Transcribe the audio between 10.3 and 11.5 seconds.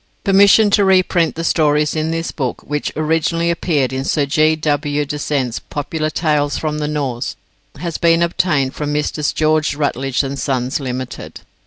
& Sons, Ltd.